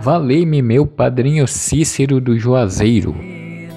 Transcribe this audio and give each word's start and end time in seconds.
Valei-me 0.00 0.60
meu 0.60 0.86
padrinho 0.86 1.46
Cícero 1.46 2.20
do 2.20 2.38
Juazeiro. 2.38 3.14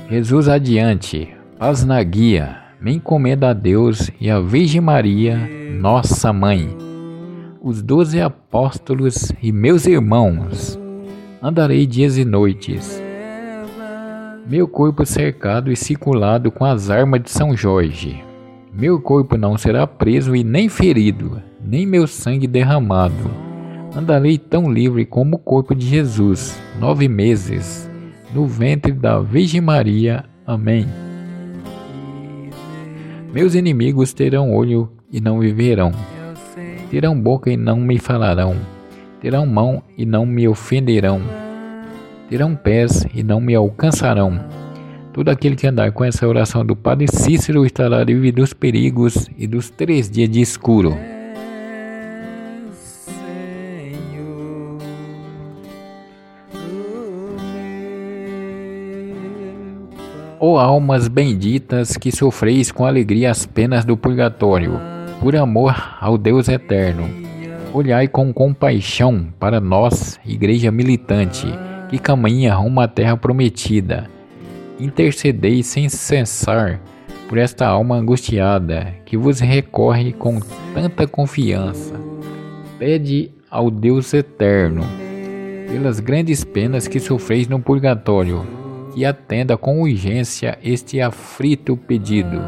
Jesus 0.10 0.48
adiante, 0.48 1.30
paz 1.58 1.86
na 1.86 2.02
guia, 2.04 2.58
me 2.82 2.94
encomenda 2.94 3.50
a 3.50 3.54
Deus 3.54 4.12
e 4.20 4.30
a 4.30 4.40
Virgem 4.40 4.82
Maria, 4.82 5.38
nossa 5.80 6.32
mãe. 6.34 6.70
Os 7.62 7.82
doze 7.82 8.22
apóstolos 8.22 9.32
e 9.42 9.52
meus 9.52 9.86
irmãos, 9.86 10.80
andarei 11.42 11.86
dias 11.86 12.18
e 12.18 12.26
noites. 12.26 13.02
Meu 14.46 14.68
corpo 14.68 15.06
cercado 15.06 15.72
e 15.72 15.76
circulado 15.76 16.52
com 16.52 16.64
as 16.64 16.90
armas 16.90 17.22
de 17.22 17.32
São 17.32 17.56
Jorge. 17.56 18.24
Meu 18.74 19.02
corpo 19.02 19.38
não 19.38 19.58
será 19.58 19.86
preso 19.86 20.36
e 20.36 20.44
nem 20.44 20.70
ferido, 20.70 21.42
nem 21.62 21.86
meu 21.86 22.08
sangue 22.08 22.48
derramado. 22.48 23.47
Andarei 23.96 24.38
tão 24.38 24.72
livre 24.72 25.06
como 25.06 25.38
o 25.38 25.40
corpo 25.40 25.74
de 25.74 25.88
Jesus, 25.88 26.60
nove 26.80 27.08
meses, 27.08 27.90
no 28.34 28.46
ventre 28.46 28.92
da 28.92 29.20
Virgem 29.20 29.62
Maria. 29.62 30.26
Amém. 30.46 30.86
Meus 33.34 33.56
inimigos 33.56 34.14
terão 34.14 34.54
olho 34.54 34.92
e 35.12 35.20
não 35.20 35.40
viverão, 35.40 35.92
terão 36.90 37.20
boca 37.20 37.50
e 37.50 37.58
não 37.58 37.78
me 37.78 37.98
falarão, 37.98 38.56
terão 39.22 39.46
mão 39.46 39.82
e 39.98 40.06
não 40.06 40.26
me 40.26 40.48
ofenderão, 40.48 41.22
terão 42.30 42.56
pés 42.56 43.06
e 43.14 43.24
não 43.24 43.42
me 43.42 43.56
alcançarão. 43.56 44.40
Todo 45.12 45.30
aquele 45.30 45.56
que 45.56 45.66
andar 45.66 45.92
com 45.92 46.04
essa 46.04 46.28
oração 46.28 46.64
do 46.64 46.76
Padre 46.76 47.08
Cícero 47.08 47.66
estará 47.66 48.04
livre 48.04 48.32
dos 48.32 48.54
perigos 48.54 49.28
e 49.38 49.48
dos 49.48 49.70
três 49.70 50.10
dias 50.10 50.30
de 50.30 50.42
escuro. 50.42 50.96
Ó 60.40 60.54
oh, 60.54 60.60
almas 60.60 61.08
benditas 61.08 61.98
que 61.98 62.12
sofreis 62.12 62.72
com 62.72 62.86
alegria 62.86 63.32
as 63.32 63.44
penas 63.48 63.84
do 63.84 63.98
purgatório, 63.98 64.80
por 65.20 65.36
amor 65.36 65.98
ao 66.00 66.16
Deus 66.16 66.48
eterno, 66.48 67.10
olhai 67.74 68.08
com 68.08 68.32
compaixão 68.32 69.30
para 69.40 69.60
nós, 69.60 70.20
Igreja 70.24 70.72
militante, 70.72 71.48
que 71.90 71.98
caminha 71.98 72.54
rumo 72.54 72.80
à 72.82 72.88
terra 72.88 73.18
prometida. 73.18 74.08
Intercedei 74.80 75.64
sem 75.64 75.90
cessar 75.90 76.80
por 77.28 77.40
esta 77.40 77.66
alma 77.66 77.96
angustiada 77.96 78.94
que 79.06 79.18
vos 79.18 79.40
recorre 79.40 80.14
com 80.14 80.40
tanta 80.72 81.08
confiança. 81.08 81.96
Pede 82.78 83.32
ao 83.50 83.72
Deus 83.72 84.14
eterno, 84.14 84.84
pelas 85.68 86.00
grandes 86.00 86.44
penas 86.44 86.88
que 86.88 87.00
sofreis 87.00 87.48
no 87.48 87.60
purgatório, 87.60 88.46
que 88.98 89.06
atenda 89.06 89.56
com 89.56 89.84
urgência 89.84 90.58
este 90.64 91.00
aflito 91.00 91.78
pedido. 91.78 92.42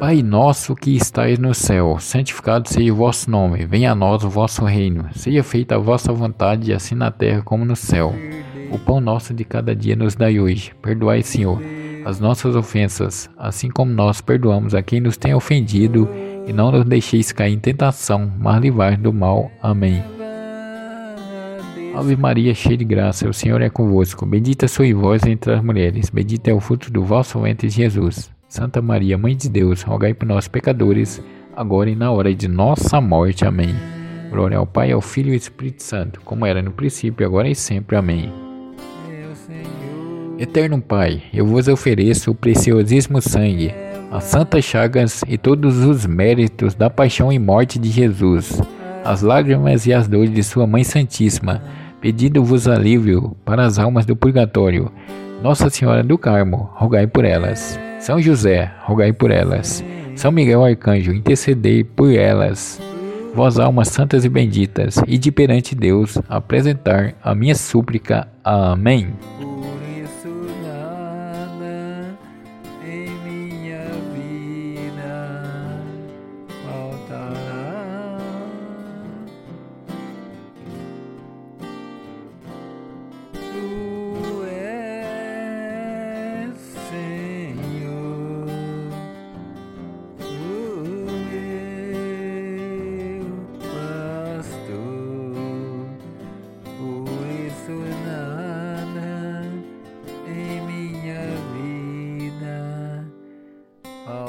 Pai 0.00 0.22
nosso 0.22 0.74
que 0.74 0.96
estais 0.96 1.38
no 1.38 1.52
céu, 1.52 1.98
santificado 2.00 2.70
seja 2.70 2.90
o 2.90 2.96
vosso 2.96 3.30
nome, 3.30 3.66
venha 3.66 3.92
a 3.92 3.94
nós 3.94 4.24
o 4.24 4.30
vosso 4.30 4.64
reino, 4.64 5.10
seja 5.14 5.42
feita 5.42 5.74
a 5.74 5.78
vossa 5.78 6.10
vontade, 6.10 6.72
assim 6.72 6.94
na 6.94 7.10
terra 7.10 7.42
como 7.42 7.66
no 7.66 7.76
céu. 7.76 8.14
O 8.70 8.78
pão 8.78 8.98
nosso 8.98 9.34
de 9.34 9.44
cada 9.44 9.76
dia 9.76 9.94
nos 9.94 10.14
dai 10.14 10.40
hoje. 10.40 10.72
Perdoai, 10.80 11.22
Senhor, 11.22 11.60
as 12.06 12.18
nossas 12.18 12.56
ofensas, 12.56 13.28
assim 13.36 13.68
como 13.68 13.92
nós 13.92 14.22
perdoamos 14.22 14.74
a 14.74 14.80
quem 14.80 15.02
nos 15.02 15.18
tem 15.18 15.34
ofendido, 15.34 16.08
e 16.46 16.52
não 16.54 16.72
nos 16.72 16.86
deixeis 16.86 17.30
cair 17.30 17.52
em 17.52 17.58
tentação, 17.58 18.32
mas 18.38 18.58
livrai 18.58 18.96
do 18.96 19.12
mal. 19.12 19.52
Amém. 19.62 20.21
Ave 21.94 22.16
Maria, 22.16 22.54
cheia 22.54 22.76
de 22.76 22.84
graça, 22.84 23.28
o 23.28 23.34
Senhor 23.34 23.60
é 23.60 23.68
convosco. 23.68 24.24
Bendita 24.24 24.66
sois 24.66 24.94
vós 24.94 25.24
entre 25.24 25.52
as 25.52 25.62
mulheres, 25.62 26.08
bendito 26.08 26.48
é 26.48 26.54
o 26.54 26.58
fruto 26.58 26.90
do 26.90 27.04
vosso 27.04 27.38
ventre, 27.40 27.68
Jesus. 27.68 28.30
Santa 28.48 28.80
Maria, 28.80 29.18
Mãe 29.18 29.36
de 29.36 29.48
Deus, 29.48 29.82
rogai 29.82 30.14
por 30.14 30.26
nós, 30.26 30.48
pecadores, 30.48 31.22
agora 31.54 31.90
e 31.90 31.94
na 31.94 32.10
hora 32.10 32.34
de 32.34 32.48
nossa 32.48 32.98
morte. 32.98 33.44
Amém. 33.44 33.74
Glória 34.30 34.56
ao 34.56 34.66
Pai, 34.66 34.90
ao 34.90 35.02
Filho 35.02 35.28
e 35.28 35.32
ao 35.32 35.36
Espírito 35.36 35.82
Santo, 35.82 36.20
como 36.24 36.46
era 36.46 36.62
no 36.62 36.70
princípio, 36.70 37.26
agora 37.26 37.48
e 37.48 37.54
sempre. 37.54 37.94
Amém. 37.94 38.32
Eterno 40.38 40.80
Pai, 40.80 41.22
eu 41.32 41.46
vos 41.46 41.68
ofereço 41.68 42.30
o 42.30 42.34
preciosíssimo 42.34 43.20
sangue, 43.20 43.72
as 44.10 44.24
santas 44.24 44.64
chagas 44.64 45.22
e 45.28 45.36
todos 45.36 45.84
os 45.84 46.06
méritos 46.06 46.74
da 46.74 46.88
paixão 46.88 47.30
e 47.30 47.38
morte 47.38 47.78
de 47.78 47.90
Jesus, 47.90 48.60
as 49.04 49.22
lágrimas 49.22 49.86
e 49.86 49.92
as 49.92 50.06
dores 50.06 50.32
de 50.32 50.42
Sua 50.42 50.66
Mãe 50.66 50.84
Santíssima 50.84 51.62
pedindo-vos 52.02 52.66
alívio 52.66 53.36
para 53.44 53.64
as 53.64 53.78
almas 53.78 54.04
do 54.04 54.16
purgatório. 54.16 54.90
Nossa 55.40 55.70
Senhora 55.70 56.02
do 56.02 56.18
Carmo, 56.18 56.68
rogai 56.74 57.06
por 57.06 57.24
elas. 57.24 57.78
São 58.00 58.20
José, 58.20 58.72
rogai 58.80 59.12
por 59.12 59.30
elas. 59.30 59.84
São 60.16 60.32
Miguel 60.32 60.64
Arcanjo, 60.64 61.12
intercedei 61.12 61.84
por 61.84 62.12
elas. 62.12 62.80
Vós 63.34 63.58
almas 63.58 63.88
santas 63.88 64.24
e 64.24 64.28
benditas, 64.28 65.00
e 65.06 65.16
de 65.16 65.30
perante 65.30 65.74
Deus 65.74 66.18
apresentar 66.28 67.14
a 67.22 67.34
minha 67.34 67.54
súplica. 67.54 68.28
Amém. 68.44 69.12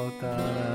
volta. 0.04 0.73